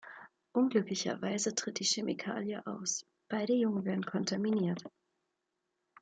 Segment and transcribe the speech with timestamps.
[0.53, 4.83] Unglücklicherweise tritt die Chemikalie aus; beide Jungen werden kontaminiert.